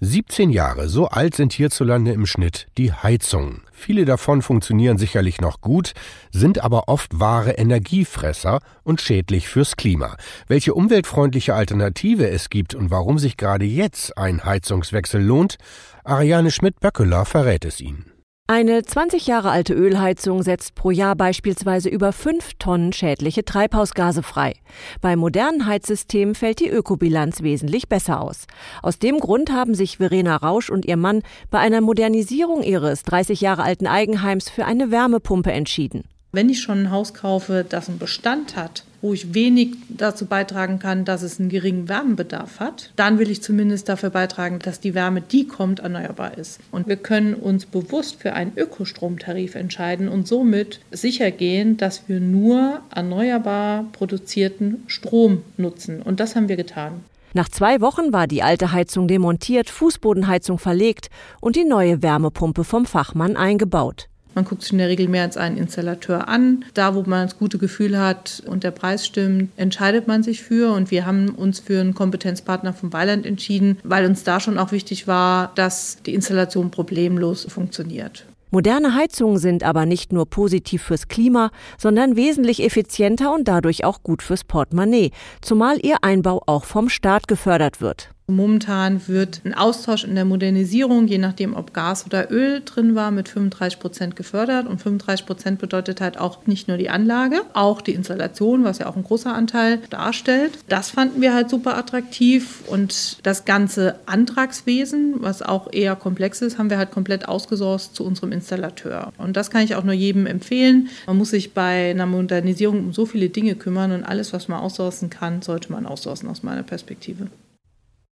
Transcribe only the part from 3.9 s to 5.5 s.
davon funktionieren sicherlich